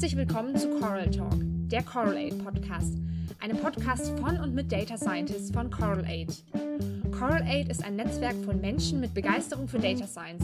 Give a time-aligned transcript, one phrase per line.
[0.00, 1.34] Herzlich willkommen zu Coral Talk,
[1.68, 2.96] der Coral Aid Podcast,
[3.38, 6.42] einem Podcast von und mit Data Scientists von Coral Aid.
[7.12, 10.42] Coral Aid ist ein Netzwerk von Menschen mit Begeisterung für Data Science,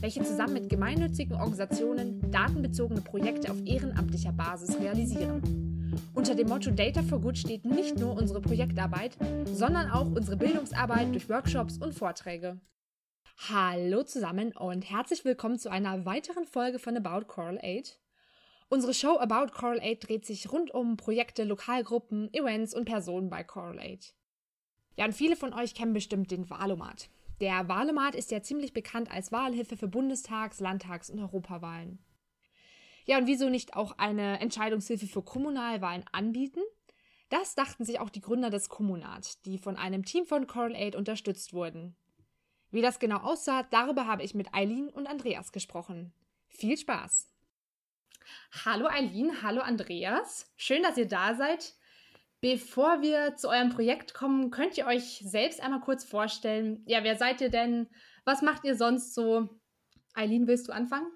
[0.00, 5.92] welche zusammen mit gemeinnützigen Organisationen datenbezogene Projekte auf ehrenamtlicher Basis realisieren.
[6.14, 9.18] Unter dem Motto Data for Good steht nicht nur unsere Projektarbeit,
[9.52, 12.58] sondern auch unsere Bildungsarbeit durch Workshops und Vorträge.
[13.50, 17.98] Hallo zusammen und herzlich willkommen zu einer weiteren Folge von About Coral Aid.
[18.68, 23.44] Unsere Show About Coral Aid dreht sich rund um Projekte, Lokalgruppen, Events und Personen bei
[23.44, 24.14] Coral Aid.
[24.96, 27.10] Ja, und viele von euch kennen bestimmt den Wahlomat.
[27.40, 31.98] Der Wahlomat ist ja ziemlich bekannt als Wahlhilfe für Bundestags-, Landtags- und Europawahlen.
[33.06, 36.60] Ja, und wieso nicht auch eine Entscheidungshilfe für Kommunalwahlen anbieten?
[37.28, 40.94] Das dachten sich auch die Gründer des Kommunat, die von einem Team von Coral Aid
[40.94, 41.96] unterstützt wurden.
[42.70, 46.12] Wie das genau aussah, darüber habe ich mit Eileen und Andreas gesprochen.
[46.48, 47.33] Viel Spaß!
[48.64, 50.52] Hallo Eileen, hallo Andreas.
[50.56, 51.74] Schön, dass ihr da seid.
[52.40, 56.82] Bevor wir zu eurem Projekt kommen, könnt ihr euch selbst einmal kurz vorstellen.
[56.86, 57.88] Ja, wer seid ihr denn?
[58.24, 59.48] Was macht ihr sonst so?
[60.14, 61.10] Eileen, willst du anfangen?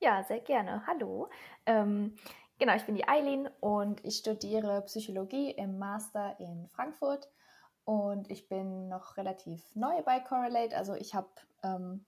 [0.00, 0.86] Ja, sehr gerne.
[0.86, 1.30] Hallo.
[1.66, 2.16] Ähm,
[2.58, 7.28] genau, ich bin die Eileen und ich studiere Psychologie im Master in Frankfurt
[7.84, 10.76] und ich bin noch relativ neu bei Correlate.
[10.76, 11.28] Also ich habe
[11.62, 12.06] ähm,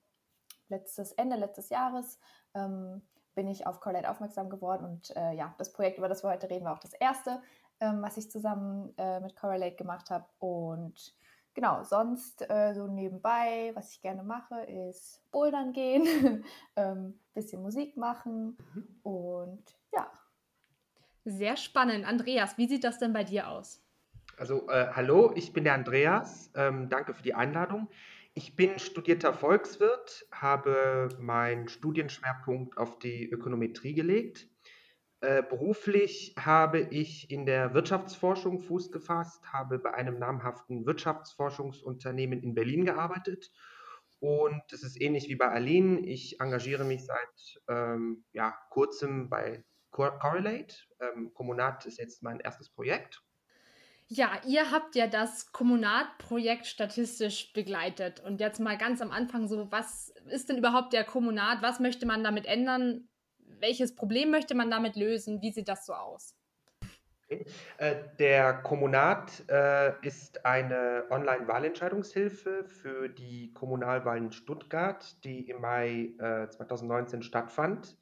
[0.69, 2.19] letztes Ende letztes Jahres
[2.55, 3.03] ähm,
[3.35, 6.49] bin ich auf Correlate aufmerksam geworden und äh, ja, das Projekt, über das wir heute
[6.51, 7.41] reden, war auch das erste,
[7.81, 10.27] ähm, was ich zusammen äh, mit Correlate gemacht habe.
[10.39, 11.15] Und
[11.55, 16.45] genau, sonst äh, so nebenbei, was ich gerne mache, ist Bouldern gehen,
[16.77, 19.01] ähm, bisschen Musik machen mhm.
[19.03, 20.11] und ja.
[21.25, 22.07] Sehr spannend.
[22.07, 23.81] Andreas, wie sieht das denn bei dir aus?
[24.37, 26.51] Also, äh, hallo, ich bin der Andreas.
[26.55, 27.89] Ähm, danke für die Einladung.
[28.37, 34.49] Ich bin studierter Volkswirt, habe meinen Studienschwerpunkt auf die Ökonometrie gelegt.
[35.21, 42.57] Äh, beruflich habe ich in der Wirtschaftsforschung Fuß gefasst, habe bei einem namhaften Wirtschaftsforschungsunternehmen in
[42.57, 43.53] Berlin gearbeitet.
[44.19, 46.01] Und es ist ähnlich wie bei Aline.
[46.01, 50.75] Ich engagiere mich seit ähm, ja, kurzem bei Correlate.
[50.99, 53.23] Ähm, Kommunat ist jetzt mein erstes Projekt.
[54.09, 58.21] Ja, ihr habt ja das Kommunat-Projekt statistisch begleitet.
[58.21, 61.63] Und jetzt mal ganz am Anfang so, was ist denn überhaupt der Kommunat?
[61.63, 63.09] Was möchte man damit ändern?
[63.61, 65.41] Welches Problem möchte man damit lösen?
[65.41, 66.37] Wie sieht das so aus?
[67.79, 76.49] Äh, der Kommunat äh, ist eine Online-Wahlentscheidungshilfe für die Kommunalwahlen Stuttgart, die im Mai äh,
[76.51, 77.97] 2019 stattfand.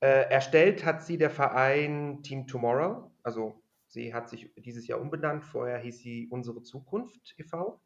[0.00, 3.61] Äh, erstellt hat sie der Verein Team Tomorrow, also
[3.92, 5.44] Sie hat sich dieses Jahr umbenannt.
[5.44, 7.78] Vorher hieß sie Unsere Zukunft e.V.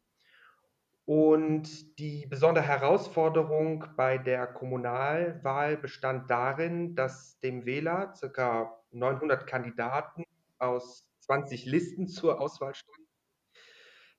[1.03, 8.81] Und die besondere Herausforderung bei der Kommunalwahl bestand darin, dass dem Wähler ca.
[8.91, 10.23] 900 Kandidaten
[10.59, 13.07] aus 20 Listen zur Auswahl standen,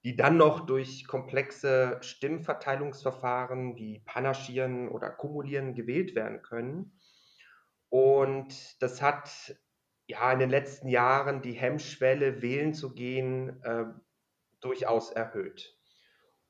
[0.04, 6.98] die dann noch durch komplexe Stimmverteilungsverfahren wie Panaschieren oder Kumulieren gewählt werden können.
[7.88, 9.58] Und das hat
[10.08, 13.84] ja, in den letzten Jahren die Hemmschwelle, wählen zu gehen, äh,
[14.60, 15.76] durchaus erhöht.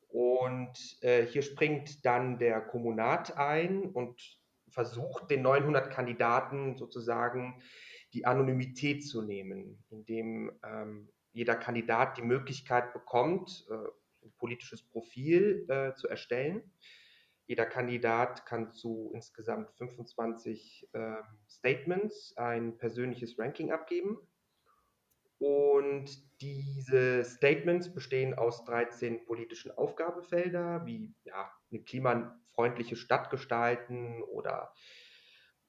[0.07, 4.39] Und äh, hier springt dann der Kommunat ein und
[4.71, 7.61] versucht den 900 Kandidaten sozusagen
[8.15, 15.67] die Anonymität zu nehmen, indem ähm, jeder Kandidat die Möglichkeit bekommt, äh, ein politisches Profil
[15.69, 16.63] äh, zu erstellen
[17.49, 21.15] jeder Kandidat kann zu insgesamt 25 äh,
[21.49, 24.19] Statements ein persönliches Ranking abgeben.
[25.39, 26.11] Und
[26.43, 34.75] diese Statements bestehen aus 13 politischen Aufgabefelder, wie ja, eine klimafreundliche Stadt gestalten oder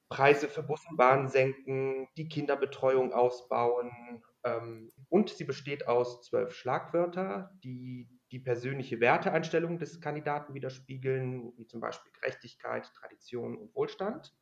[0.09, 4.21] Preise für Bus und Bahn senken, die Kinderbetreuung ausbauen.
[4.43, 11.65] Ähm, und sie besteht aus zwölf Schlagwörter, die die persönliche Werteeinstellung des Kandidaten widerspiegeln, wie
[11.65, 14.35] zum Beispiel Gerechtigkeit, Tradition und Wohlstand.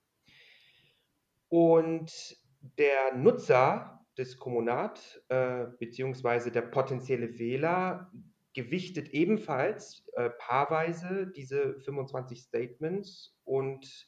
[1.50, 2.38] Und
[2.78, 8.12] der Nutzer des Kommunat äh, beziehungsweise der potenzielle Wähler
[8.54, 14.08] gewichtet ebenfalls äh, paarweise diese 25 Statements und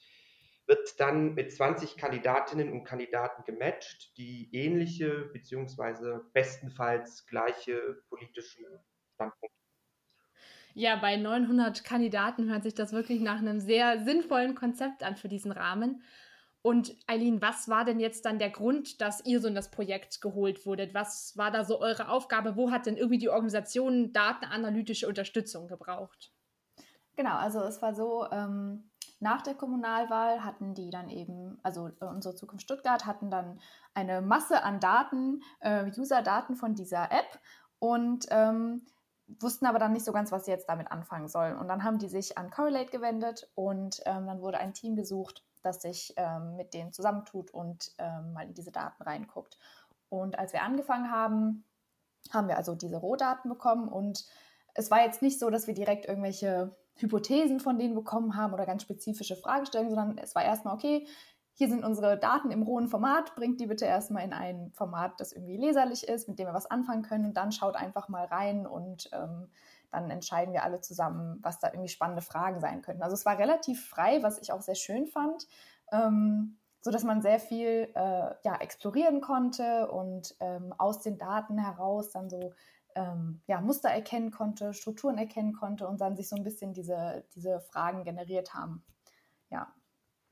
[0.65, 8.83] wird dann mit 20 Kandidatinnen und Kandidaten gematcht, die ähnliche beziehungsweise bestenfalls gleiche politische
[9.15, 9.58] Standpunkte
[10.73, 15.27] ja, bei 900 Kandidaten hört sich das wirklich nach einem sehr sinnvollen Konzept an für
[15.27, 16.01] diesen Rahmen.
[16.61, 20.19] Und Eileen, was war denn jetzt dann der Grund, dass ihr so in das Projekt
[20.19, 20.93] geholt wurdet?
[20.93, 22.57] Was war da so eure Aufgabe?
[22.57, 26.33] Wo hat denn irgendwie die Organisation datenanalytische Unterstützung gebraucht?
[27.15, 28.89] Genau, also es war so, ähm,
[29.19, 33.59] nach der Kommunalwahl hatten die dann eben, also unsere Zukunft Stuttgart hatten dann
[33.93, 37.39] eine Masse an Daten, äh, User-Daten von dieser App
[37.79, 38.85] und ähm,
[39.39, 41.57] wussten aber dann nicht so ganz, was sie jetzt damit anfangen sollen.
[41.57, 45.43] Und dann haben die sich an Correlate gewendet und ähm, dann wurde ein Team gesucht,
[45.61, 49.57] das sich ähm, mit denen zusammentut und ähm, mal in diese Daten reinguckt.
[50.09, 51.65] Und als wir angefangen haben,
[52.31, 54.25] haben wir also diese Rohdaten bekommen und
[54.73, 58.65] es war jetzt nicht so, dass wir direkt irgendwelche Hypothesen von denen bekommen haben oder
[58.65, 61.07] ganz spezifische Fragestellungen, sondern es war erstmal, okay,
[61.59, 65.33] hier sind unsere Daten im rohen Format, bringt die bitte erstmal in ein Format, das
[65.33, 68.65] irgendwie leserlich ist, mit dem wir was anfangen können und dann schaut einfach mal rein
[68.65, 69.49] und ähm,
[69.91, 73.03] dann entscheiden wir alle zusammen, was da irgendwie spannende Fragen sein könnten.
[73.03, 75.47] Also es war relativ frei, was ich auch sehr schön fand,
[75.91, 81.57] ähm, so dass man sehr viel äh, ja, explorieren konnte und ähm, aus den Daten
[81.57, 82.53] heraus dann so
[82.95, 87.25] ähm, ja, Muster erkennen konnte, Strukturen erkennen konnte und dann sich so ein bisschen diese,
[87.35, 88.81] diese Fragen generiert haben.
[89.49, 89.73] Ja,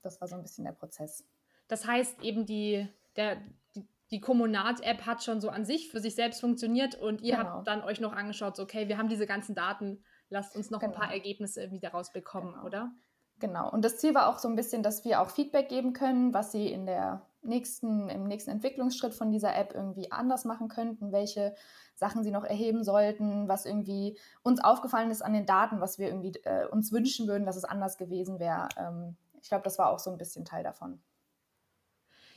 [0.07, 1.25] das war so ein bisschen der Prozess.
[1.67, 3.37] Das heißt eben, die, der,
[3.75, 7.49] die, die Kommunat-App hat schon so an sich für sich selbst funktioniert und ihr genau.
[7.49, 10.79] habt dann euch noch angeschaut, so, okay, wir haben diese ganzen Daten, lasst uns noch
[10.79, 10.93] genau.
[10.93, 12.65] ein paar Ergebnisse irgendwie daraus bekommen, genau.
[12.65, 12.91] oder?
[13.39, 13.69] Genau.
[13.69, 16.51] Und das Ziel war auch so ein bisschen, dass wir auch Feedback geben können, was
[16.51, 21.55] sie in der nächsten, im nächsten Entwicklungsschritt von dieser App irgendwie anders machen könnten, welche
[21.95, 26.07] Sachen sie noch erheben sollten, was irgendwie uns aufgefallen ist an den Daten, was wir
[26.07, 28.69] irgendwie äh, uns wünschen würden, dass es anders gewesen wäre.
[28.77, 31.01] Ähm, ich glaube, das war auch so ein bisschen Teil davon.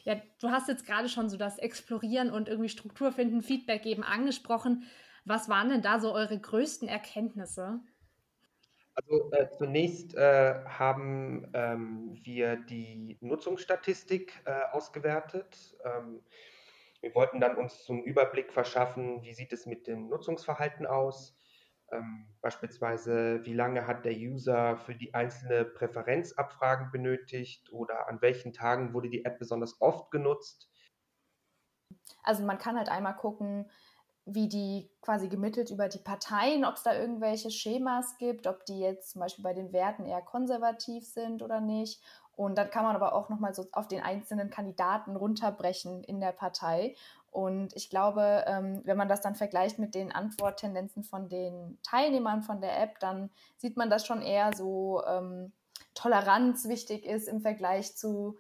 [0.05, 4.03] Ja, du hast jetzt gerade schon so das Explorieren und irgendwie Struktur finden, Feedback geben
[4.03, 4.85] angesprochen.
[5.25, 7.81] Was waren denn da so eure größten Erkenntnisse?
[8.95, 15.77] Also äh, zunächst äh, haben ähm, wir die Nutzungsstatistik äh, ausgewertet.
[15.85, 16.23] Ähm,
[17.01, 21.35] wir wollten dann uns so einen Überblick verschaffen, wie sieht es mit dem Nutzungsverhalten aus.
[21.93, 28.53] Ähm, beispielsweise, wie lange hat der User für die einzelne Präferenzabfragen benötigt oder an welchen
[28.53, 30.71] Tagen wurde die App besonders oft genutzt.
[32.23, 33.71] Also man kann halt einmal gucken,
[34.27, 38.79] wie die quasi gemittelt über die Parteien, ob es da irgendwelche Schemas gibt, ob die
[38.79, 42.03] jetzt zum Beispiel bei den Werten eher konservativ sind oder nicht.
[42.33, 46.33] Und dann kann man aber auch nochmal so auf den einzelnen Kandidaten runterbrechen in der
[46.33, 46.95] Partei.
[47.31, 52.43] Und ich glaube, ähm, wenn man das dann vergleicht mit den Antworttendenzen von den Teilnehmern
[52.43, 55.53] von der App, dann sieht man, dass schon eher so ähm,
[55.95, 58.37] Toleranz wichtig ist im Vergleich zu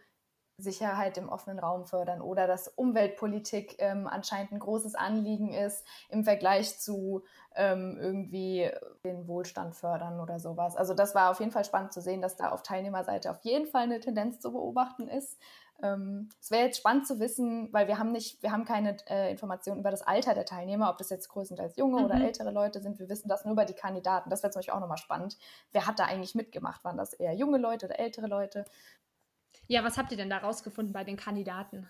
[0.60, 6.24] Sicherheit im offenen Raum fördern oder dass Umweltpolitik ähm, anscheinend ein großes Anliegen ist im
[6.24, 8.70] Vergleich zu ähm, irgendwie
[9.04, 10.76] den Wohlstand fördern oder sowas.
[10.76, 13.66] Also das war auf jeden Fall spannend zu sehen, dass da auf Teilnehmerseite auf jeden
[13.66, 15.38] Fall eine Tendenz zu beobachten ist.
[15.82, 19.30] Ähm, es wäre jetzt spannend zu wissen, weil wir haben nicht, wir haben keine äh,
[19.30, 22.04] Informationen über das Alter der Teilnehmer, ob das jetzt größtenteils junge mhm.
[22.04, 22.98] oder ältere Leute sind.
[22.98, 24.30] Wir wissen das nur über die Kandidaten.
[24.30, 25.36] Das wäre zum Beispiel auch nochmal spannend.
[25.72, 26.84] Wer hat da eigentlich mitgemacht?
[26.84, 28.64] Waren das eher junge Leute oder ältere Leute?
[29.66, 31.88] Ja, was habt ihr denn da rausgefunden bei den Kandidaten?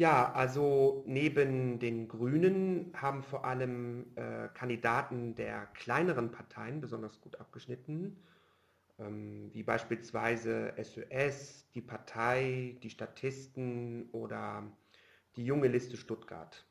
[0.00, 7.38] Ja, also neben den Grünen haben vor allem äh, Kandidaten der kleineren Parteien besonders gut
[7.38, 8.16] abgeschnitten,
[9.52, 14.70] wie beispielsweise SÖS, die Partei, die Statisten oder
[15.36, 16.66] die junge Liste Stuttgart.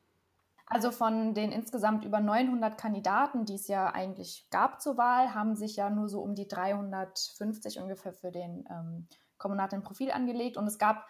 [0.66, 5.56] Also von den insgesamt über 900 Kandidaten, die es ja eigentlich gab zur Wahl, haben
[5.56, 10.56] sich ja nur so um die 350 ungefähr für den ähm, Kommunat ein Profil angelegt
[10.56, 11.08] und es gab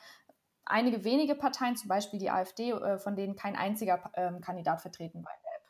[0.64, 5.22] einige wenige Parteien, zum Beispiel die AfD, äh, von denen kein einziger ähm, Kandidat vertreten
[5.22, 5.66] war in der App.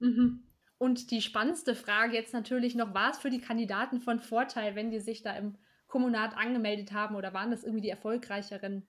[0.00, 0.51] Mhm.
[0.82, 4.90] Und die spannendste Frage jetzt natürlich noch, war es für die Kandidaten von Vorteil, wenn
[4.90, 5.54] die sich da im
[5.86, 8.84] Kommunat angemeldet haben oder waren das irgendwie die erfolgreicheren?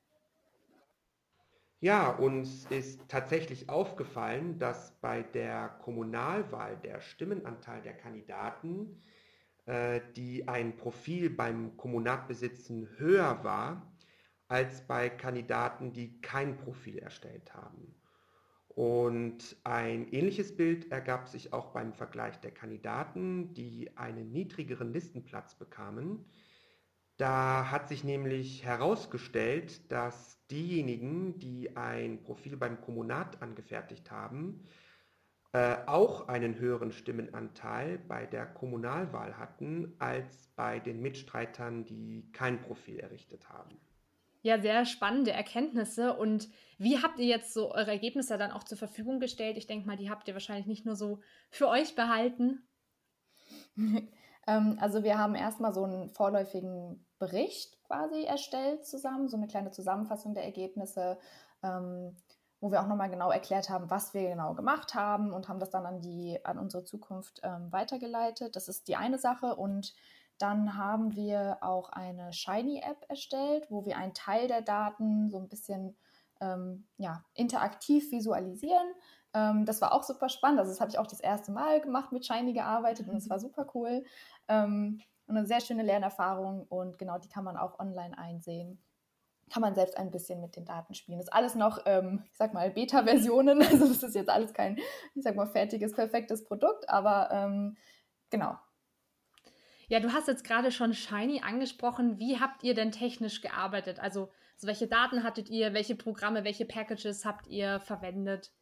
[1.82, 9.00] Ja, uns ist tatsächlich aufgefallen, dass bei der Kommunalwahl der Stimmenanteil der Kandidaten
[9.68, 13.94] äh, die ein Profil beim Kommunat besitzen, höher war
[14.48, 17.94] als bei Kandidaten, die kein Profil erstellt haben.
[18.75, 25.56] Und ein ähnliches Bild ergab sich auch beim Vergleich der Kandidaten, die einen niedrigeren Listenplatz
[25.56, 26.25] bekamen.
[27.18, 34.63] Da hat sich nämlich herausgestellt, dass diejenigen, die ein Profil beim Kommunat angefertigt haben,
[35.51, 42.60] äh, auch einen höheren Stimmenanteil bei der Kommunalwahl hatten als bei den Mitstreitern, die kein
[42.60, 43.80] Profil errichtet haben.
[44.44, 46.16] Ja, sehr spannende Erkenntnisse.
[46.16, 49.58] Und wie habt ihr jetzt so eure Ergebnisse dann auch zur Verfügung gestellt?
[49.58, 52.68] Ich denke mal, die habt ihr wahrscheinlich nicht nur so für euch behalten.
[54.48, 59.72] ähm, also wir haben erstmal so einen vorläufigen Bericht quasi erstellt zusammen, so eine kleine
[59.72, 61.18] Zusammenfassung der Ergebnisse.
[61.64, 62.18] Ähm,
[62.64, 65.70] wo wir auch nochmal genau erklärt haben, was wir genau gemacht haben und haben das
[65.70, 68.56] dann an, die, an unsere Zukunft ähm, weitergeleitet.
[68.56, 69.58] Das ist die eine Sache.
[69.58, 69.94] Und
[70.38, 75.48] Dann haben wir auch eine Shiny-App erstellt, wo wir einen Teil der Daten so ein
[75.48, 75.96] bisschen
[76.42, 78.88] ähm, ja, interaktiv visualisieren.
[79.34, 80.60] Ähm, das war auch super spannend.
[80.60, 83.40] Also das habe ich auch das erste Mal gemacht, mit Shiny gearbeitet und es war
[83.40, 84.04] super cool.
[84.48, 88.80] Ähm, und eine sehr schöne Lernerfahrung und genau die kann man auch online einsehen.
[89.50, 91.18] Kann man selbst ein bisschen mit den Daten spielen.
[91.18, 93.62] Das ist alles noch, ähm, ich sag mal, Beta-Versionen.
[93.72, 94.78] Also das ist jetzt alles kein,
[95.16, 97.78] ich sag mal, fertiges, perfektes Produkt, aber ähm,
[98.30, 98.58] genau.
[99.88, 102.20] Ja, du hast jetzt gerade schon Shiny angesprochen.
[102.20, 104.00] Wie habt ihr denn technisch gearbeitet?
[104.00, 108.54] Also, also welche Daten hattet ihr, welche Programme, welche Packages habt ihr verwendet?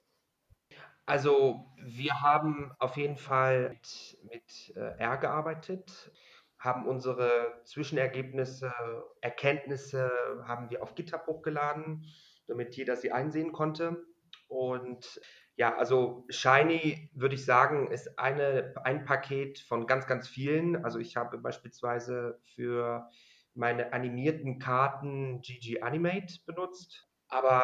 [1.06, 6.12] Also wir haben auf jeden Fall mit, mit äh, R gearbeitet,
[6.58, 8.72] haben unsere Zwischenergebnisse,
[9.20, 10.12] Erkenntnisse
[10.48, 12.06] haben wir auf GitHub hochgeladen,
[12.48, 14.06] damit jeder sie einsehen konnte.
[14.52, 15.22] Und
[15.56, 20.84] ja, also Shiny würde ich sagen, ist eine, ein Paket von ganz, ganz vielen.
[20.84, 23.10] Also ich habe beispielsweise für
[23.54, 27.64] meine animierten Karten GG Animate benutzt, aber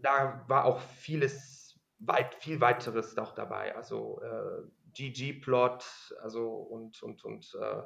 [0.00, 3.76] da war auch vieles, weit, viel weiteres auch dabei.
[3.76, 4.62] Also äh,
[4.94, 5.84] GG-Plot,
[6.22, 7.82] also und, und, und äh,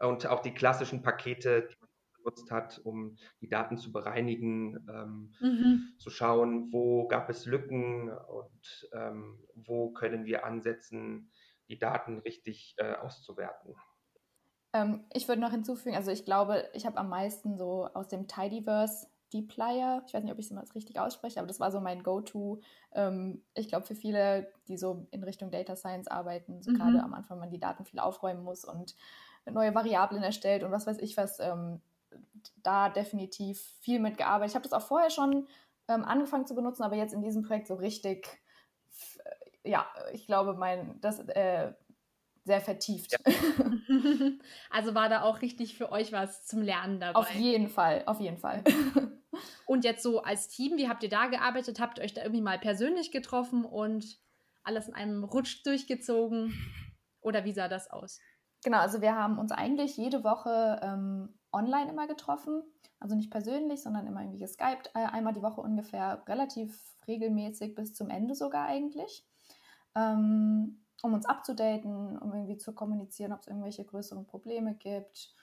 [0.00, 1.68] und auch die klassischen Pakete,
[2.30, 5.92] benutzt hat, um die Daten zu bereinigen, ähm, mhm.
[5.98, 11.30] zu schauen, wo gab es Lücken und ähm, wo können wir ansetzen,
[11.68, 13.74] die Daten richtig äh, auszuwerten.
[14.72, 18.28] Ähm, ich würde noch hinzufügen, also ich glaube, ich habe am meisten so aus dem
[18.28, 22.02] Tidyverse Dplyr, ich weiß nicht, ob ich es richtig ausspreche, aber das war so mein
[22.02, 22.60] Go-To.
[22.92, 26.76] Ähm, ich glaube, für viele, die so in Richtung Data Science arbeiten, so mhm.
[26.76, 28.96] gerade am Anfang, wenn man die Daten viel aufräumen muss und
[29.48, 31.80] neue Variablen erstellt und was weiß ich was, ähm,
[32.62, 34.50] da definitiv viel mitgearbeitet.
[34.50, 35.46] Ich habe das auch vorher schon
[35.88, 38.26] ähm, angefangen zu benutzen, aber jetzt in diesem Projekt so richtig,
[39.62, 41.72] äh, ja, ich glaube, mein, das äh,
[42.44, 43.12] sehr vertieft.
[43.12, 43.18] Ja.
[44.70, 47.18] also war da auch richtig für euch was zum Lernen dabei.
[47.18, 48.64] Auf jeden Fall, auf jeden Fall.
[49.66, 51.80] und jetzt so als Team, wie habt ihr da gearbeitet?
[51.80, 54.18] Habt ihr euch da irgendwie mal persönlich getroffen und
[54.62, 56.54] alles in einem Rutsch durchgezogen?
[57.20, 58.20] Oder wie sah das aus?
[58.62, 62.62] Genau, also wir haben uns eigentlich jede Woche ähm, online immer getroffen.
[62.98, 67.94] Also nicht persönlich, sondern immer irgendwie geskypt, äh, einmal die Woche ungefähr, relativ regelmäßig bis
[67.94, 69.26] zum Ende sogar eigentlich.
[69.94, 75.34] Ähm, um uns abzudaten, um irgendwie zu kommunizieren, ob es irgendwelche größeren Probleme gibt.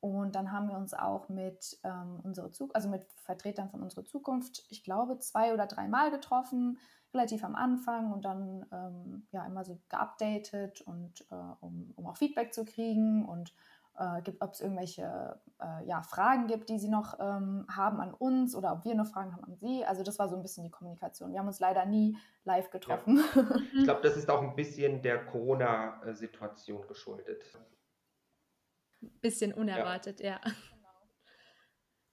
[0.00, 4.04] Und dann haben wir uns auch mit ähm, unsere Zug also mit Vertretern von unserer
[4.04, 6.78] Zukunft, ich glaube, zwei oder dreimal getroffen,
[7.12, 12.16] relativ am Anfang und dann ähm, ja immer so geupdatet und äh, um, um auch
[12.16, 13.52] Feedback zu kriegen und
[14.00, 18.54] äh, ob es irgendwelche äh, ja, Fragen gibt, die sie noch ähm, haben an uns
[18.54, 19.84] oder ob wir noch Fragen haben an sie.
[19.84, 21.32] Also das war so ein bisschen die Kommunikation.
[21.32, 23.22] Wir haben uns leider nie live getroffen.
[23.34, 23.44] Ja.
[23.76, 27.44] Ich glaube, das ist auch ein bisschen der Corona-Situation geschuldet.
[29.20, 30.40] Bisschen unerwartet, ja.
[30.44, 30.52] ja.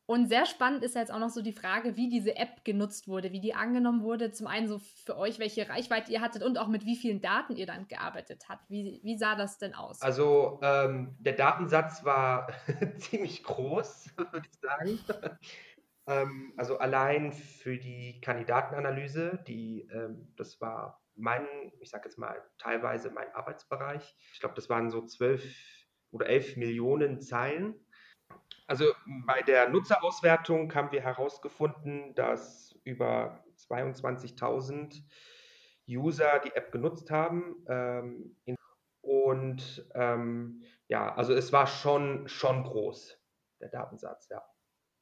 [0.09, 3.33] Und sehr spannend ist jetzt auch noch so die Frage, wie diese App genutzt wurde,
[3.33, 4.31] wie die angenommen wurde.
[4.31, 7.57] Zum einen so für euch, welche Reichweite ihr hattet und auch mit wie vielen Daten
[7.57, 8.69] ihr dann gearbeitet habt.
[8.69, 10.01] Wie, wie sah das denn aus?
[10.01, 12.47] Also ähm, der Datensatz war
[12.99, 14.99] ziemlich groß, würde ich sagen.
[16.07, 21.45] ähm, also allein für die Kandidatenanalyse, die, ähm, das war mein,
[21.81, 24.15] ich sage jetzt mal teilweise mein Arbeitsbereich.
[24.31, 25.43] Ich glaube, das waren so zwölf
[26.11, 27.75] oder elf Millionen Zeilen
[28.67, 28.85] also
[29.25, 35.03] bei der Nutzerauswertung haben wir herausgefunden, dass über 22.000
[35.89, 37.65] User die App genutzt haben.
[37.67, 38.35] Ähm,
[39.01, 43.17] und ähm, ja, also es war schon, schon groß,
[43.61, 44.43] der Datensatz, ja.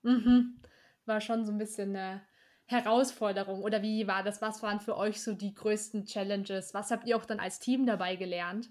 [0.04, 0.62] Mhm.
[1.06, 2.22] War schon so ein bisschen eine
[2.68, 3.64] Herausforderung.
[3.64, 4.42] Oder wie war das?
[4.42, 6.74] Was waren für euch so die größten Challenges?
[6.74, 8.70] Was habt ihr auch dann als Team dabei gelernt?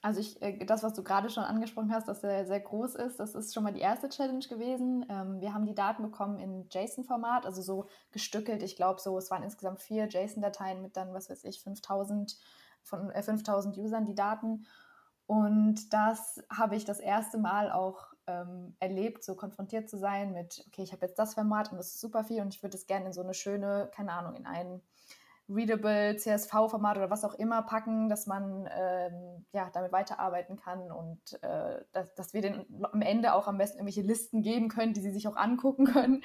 [0.00, 3.18] Also ich, äh, das, was du gerade schon angesprochen hast, dass er sehr groß ist,
[3.18, 5.04] das ist schon mal die erste Challenge gewesen.
[5.08, 8.62] Ähm, wir haben die Daten bekommen in JSON-Format, also so gestückelt.
[8.62, 12.38] Ich glaube, so es waren insgesamt vier JSON-Dateien mit dann, was weiß ich, 5000
[12.82, 14.66] von äh, 5000 Usern die Daten.
[15.26, 20.64] Und das habe ich das erste Mal auch ähm, erlebt, so konfrontiert zu sein mit,
[20.68, 22.86] okay, ich habe jetzt das Format und das ist super viel und ich würde es
[22.86, 24.80] gerne in so eine schöne, keine Ahnung, in einen
[25.48, 31.42] Readable CSV-Format oder was auch immer packen, dass man ähm, ja, damit weiterarbeiten kann und
[31.42, 35.00] äh, dass, dass wir den am Ende auch am besten irgendwelche Listen geben können, die
[35.00, 36.22] sie sich auch angucken können.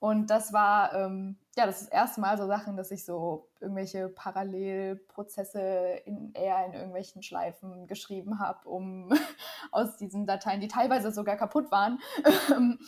[0.00, 3.48] Und das war ähm, ja das, ist das erste Mal so Sachen, dass ich so
[3.60, 9.10] irgendwelche Parallelprozesse in, eher in irgendwelchen Schleifen geschrieben habe, um
[9.72, 11.98] aus diesen Dateien, die teilweise sogar kaputt waren,
[12.50, 12.78] ähm,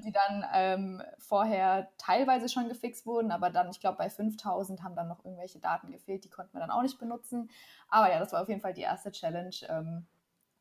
[0.00, 4.96] die dann ähm, vorher teilweise schon gefixt wurden, aber dann, ich glaube, bei 5000 haben
[4.96, 7.50] dann noch irgendwelche Daten gefehlt, die konnten wir dann auch nicht benutzen.
[7.90, 9.54] Aber ja, das war auf jeden Fall die erste Challenge.
[9.68, 10.06] Ähm,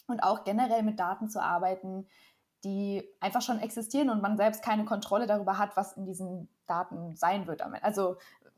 [0.08, 2.08] und auch generell mit Daten zu arbeiten,
[2.68, 7.16] die einfach schon existieren und man selbst keine Kontrolle darüber hat, was in diesen Daten
[7.16, 7.62] sein wird.
[7.82, 8.18] Also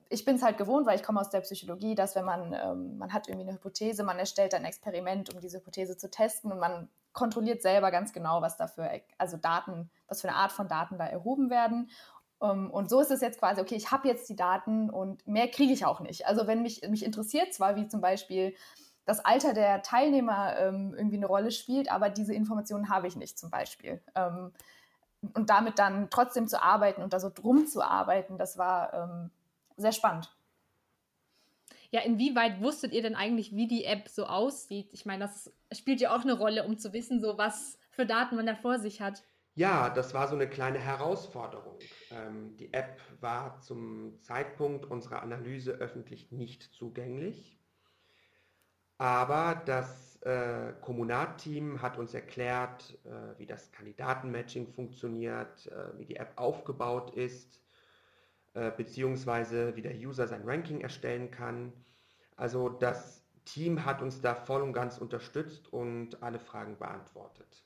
[0.09, 2.97] ich bin es halt gewohnt, weil ich komme aus der Psychologie, dass wenn man, ähm,
[2.97, 6.59] man hat irgendwie eine Hypothese, man erstellt ein Experiment, um diese Hypothese zu testen und
[6.59, 8.89] man kontrolliert selber ganz genau, was dafür,
[9.19, 11.91] also Daten, was für eine Art von Daten da erhoben werden.
[12.39, 15.27] Um, ähm, und so ist es jetzt quasi, okay, ich habe jetzt die Daten und
[15.27, 16.25] mehr kriege ich auch nicht.
[16.25, 18.55] Also wenn mich, mich interessiert zwar, wie zum Beispiel
[19.09, 23.39] das Alter der Teilnehmer ähm, irgendwie eine Rolle spielt, aber diese Informationen habe ich nicht
[23.39, 23.99] zum Beispiel.
[24.13, 24.51] Ähm,
[25.33, 29.31] und damit dann trotzdem zu arbeiten und da so drum zu arbeiten, das war ähm,
[29.77, 30.31] sehr spannend.
[31.89, 34.93] Ja, inwieweit wusstet ihr denn eigentlich, wie die App so aussieht?
[34.93, 38.35] Ich meine, das spielt ja auch eine Rolle, um zu wissen, so was für Daten
[38.35, 39.23] man da vor sich hat.
[39.55, 41.79] Ja, das war so eine kleine Herausforderung.
[42.11, 47.59] Ähm, die App war zum Zeitpunkt unserer Analyse öffentlich nicht zugänglich.
[48.99, 56.17] Aber das äh, Kommunat-Team hat uns erklärt, äh, wie das Kandidatenmatching funktioniert, äh, wie die
[56.17, 57.61] App aufgebaut ist,
[58.53, 61.71] äh, beziehungsweise wie der User sein Ranking erstellen kann.
[62.35, 67.63] Also das Team hat uns da voll und ganz unterstützt und alle Fragen beantwortet.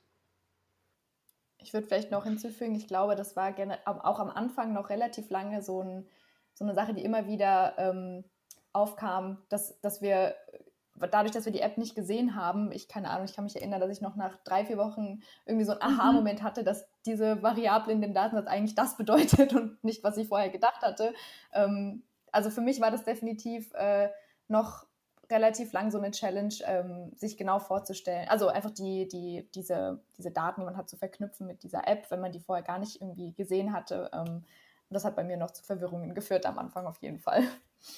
[1.58, 3.52] Ich würde vielleicht noch hinzufügen, ich glaube, das war
[3.86, 6.06] auch am Anfang noch relativ lange so, ein,
[6.52, 8.24] so eine Sache, die immer wieder ähm,
[8.72, 10.36] aufkam, dass, dass wir
[10.94, 13.80] dadurch, dass wir die App nicht gesehen haben, ich keine Ahnung, ich kann mich erinnern,
[13.80, 16.00] dass ich noch nach drei, vier Wochen irgendwie so einen mhm.
[16.00, 20.28] Aha-Moment hatte, dass diese Variable in dem Datensatz eigentlich das bedeutet und nicht, was ich
[20.28, 21.12] vorher gedacht hatte.
[21.52, 24.08] Ähm, also für mich war das definitiv äh,
[24.48, 24.86] noch
[25.30, 28.28] relativ lang so eine Challenge, ähm, sich genau vorzustellen.
[28.28, 32.10] Also einfach die, die, diese, diese Daten, die man hat, zu verknüpfen mit dieser App,
[32.10, 34.10] wenn man die vorher gar nicht irgendwie gesehen hatte.
[34.12, 34.44] Ähm,
[34.90, 37.42] das hat bei mir noch zu Verwirrungen geführt am Anfang auf jeden Fall.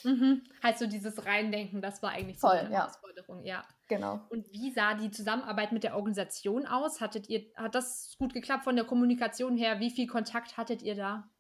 [0.05, 0.43] Mhm.
[0.63, 2.81] Heißt so dieses Reindenken, das war eigentlich so Voll, eine ja.
[2.81, 3.65] Herausforderung, ja.
[3.89, 4.21] Genau.
[4.31, 7.01] Und wie sah die Zusammenarbeit mit der Organisation aus?
[7.01, 9.79] Hattet ihr, hat das gut geklappt von der Kommunikation her?
[9.79, 11.31] Wie viel Kontakt hattet ihr da?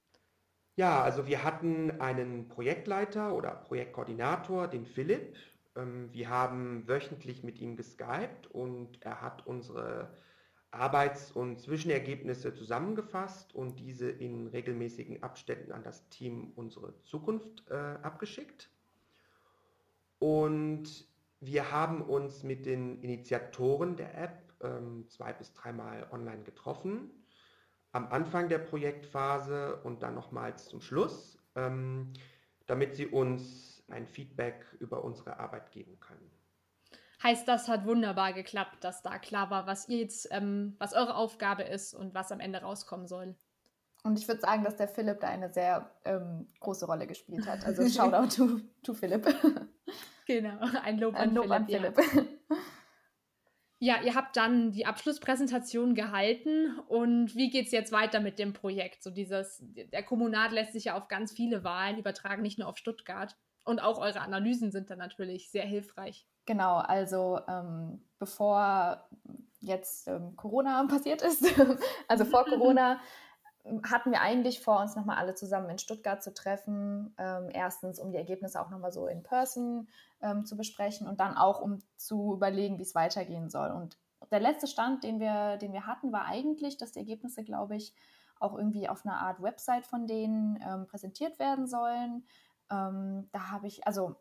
[0.76, 5.36] Ja, also wir hatten einen Projektleiter oder Projektkoordinator, den Philipp.
[5.74, 10.16] Ähm, wir haben wöchentlich mit ihm geskypt und er hat unsere
[10.76, 17.74] Arbeits- und Zwischenergebnisse zusammengefasst und diese in regelmäßigen Abständen an das Team Unsere Zukunft äh,
[17.74, 18.70] abgeschickt.
[20.18, 21.06] Und
[21.40, 27.10] wir haben uns mit den Initiatoren der App ähm, zwei bis dreimal online getroffen.
[27.92, 32.12] Am Anfang der Projektphase und dann nochmals zum Schluss, ähm,
[32.66, 36.35] damit sie uns ein Feedback über unsere Arbeit geben können
[37.22, 41.16] heißt, das hat wunderbar geklappt, dass da klar war, was ihr jetzt, ähm, was eure
[41.16, 43.36] Aufgabe ist und was am Ende rauskommen soll.
[44.06, 47.64] Und ich würde sagen, dass der Philipp da eine sehr ähm, große Rolle gespielt hat.
[47.64, 49.26] Also Shoutout to, to Philipp.
[50.26, 52.28] Genau, ein Lob, ein an, Lob Philipp, an Philipp.
[53.78, 53.96] Ja.
[53.96, 58.52] ja, ihr habt dann die Abschlusspräsentation gehalten und wie geht es jetzt weiter mit dem
[58.52, 59.02] Projekt?
[59.02, 62.76] So dieses, der Kommunat lässt sich ja auf ganz viele Wahlen übertragen, nicht nur auf
[62.76, 63.36] Stuttgart.
[63.64, 66.28] Und auch eure Analysen sind dann natürlich sehr hilfreich.
[66.46, 69.04] Genau, also ähm, bevor
[69.60, 71.44] jetzt ähm, Corona passiert ist,
[72.08, 72.98] also vor Corona,
[73.90, 77.14] hatten wir eigentlich vor, uns nochmal alle zusammen in Stuttgart zu treffen.
[77.18, 79.88] Ähm, erstens, um die Ergebnisse auch nochmal so in Person
[80.22, 83.70] ähm, zu besprechen und dann auch, um zu überlegen, wie es weitergehen soll.
[83.70, 83.98] Und
[84.30, 87.94] der letzte Stand, den wir, den wir hatten, war eigentlich, dass die Ergebnisse, glaube ich,
[88.38, 92.24] auch irgendwie auf einer Art Website von denen ähm, präsentiert werden sollen.
[92.70, 94.16] Ähm, da habe ich, also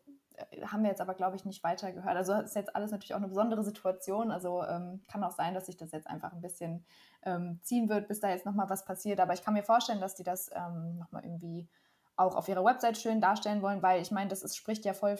[0.66, 2.16] haben wir jetzt aber, glaube ich, nicht weiter gehört.
[2.16, 4.30] Also ist jetzt alles natürlich auch eine besondere Situation.
[4.30, 6.84] Also ähm, kann auch sein, dass sich das jetzt einfach ein bisschen
[7.22, 9.20] ähm, ziehen wird, bis da jetzt nochmal was passiert.
[9.20, 11.68] Aber ich kann mir vorstellen, dass die das ähm, nochmal irgendwie
[12.16, 15.18] auch auf ihrer Website schön darstellen wollen, weil ich meine, das ist, spricht ja voll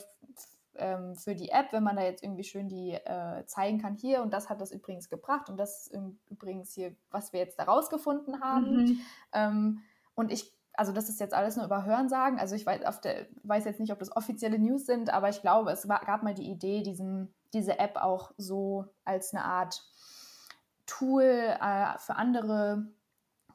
[0.75, 4.21] ähm, für die App, wenn man da jetzt irgendwie schön die äh, zeigen kann, hier
[4.21, 5.99] und das hat das übrigens gebracht und das ist
[6.29, 8.77] übrigens hier, was wir jetzt da rausgefunden haben.
[8.77, 8.99] Mhm.
[9.33, 9.79] Ähm,
[10.15, 12.39] und ich also das ist jetzt alles nur über Hörensagen.
[12.39, 15.71] Also ich weiß, der, weiß, jetzt nicht, ob das offizielle News sind, aber ich glaube,
[15.71, 19.83] es war, gab mal die Idee, diesen, diese App auch so als eine Art
[20.85, 22.87] Tool äh, für andere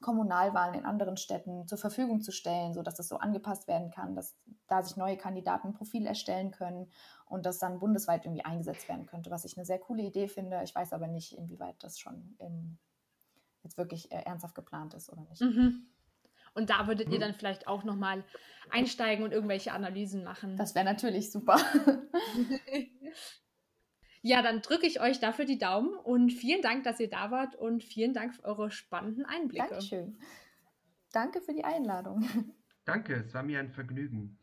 [0.01, 4.37] Kommunalwahlen in anderen Städten zur Verfügung zu stellen, sodass das so angepasst werden kann, dass
[4.67, 6.91] da sich neue Kandidaten ein Profil erstellen können
[7.27, 10.61] und das dann bundesweit irgendwie eingesetzt werden könnte, was ich eine sehr coole Idee finde.
[10.65, 12.79] Ich weiß aber nicht, inwieweit das schon in,
[13.63, 15.41] jetzt wirklich äh, ernsthaft geplant ist oder nicht.
[15.41, 15.87] Mhm.
[16.55, 17.21] Und da würdet ihr mhm.
[17.21, 18.25] dann vielleicht auch nochmal
[18.71, 20.57] einsteigen und irgendwelche Analysen machen.
[20.57, 21.57] Das wäre natürlich super.
[24.23, 27.55] ja, dann drücke ich euch dafür die Daumen und vielen Dank, dass ihr da wart
[27.55, 29.69] und vielen Dank für eure spannenden Einblicke.
[29.69, 30.19] Dankeschön.
[31.13, 32.25] Danke für die Einladung.
[32.85, 34.39] Danke, es war mir ein Vergnügen.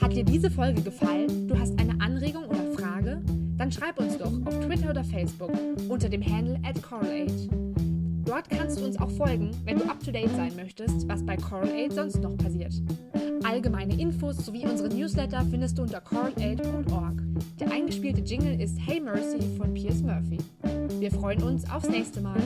[0.00, 1.48] Hat dir diese Folge gefallen?
[1.48, 3.22] Du hast eine Anregung oder Frage?
[3.56, 5.52] Dann schreib uns doch auf Twitter oder Facebook
[5.88, 7.69] unter dem Handle at Coral8.
[8.24, 12.20] Dort kannst du uns auch folgen, wenn du up-to-date sein möchtest, was bei Coral8 sonst
[12.20, 12.74] noch passiert.
[13.44, 17.22] Allgemeine Infos sowie unsere Newsletter findest du unter coral8.org.
[17.58, 20.38] Der eingespielte Jingle ist Hey Mercy von Piers Murphy.
[20.98, 22.40] Wir freuen uns aufs nächste Mal.